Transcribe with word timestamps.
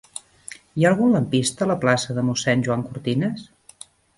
Hi 0.79 0.85
ha 0.87 0.89
algun 0.91 1.13
lampista 1.17 1.65
a 1.65 1.69
la 1.73 1.77
plaça 1.85 2.17
de 2.19 2.25
Mossèn 2.31 2.65
Joan 2.69 2.87
Cortinas? 2.89 3.49